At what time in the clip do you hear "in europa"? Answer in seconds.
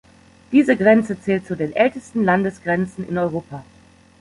3.07-3.63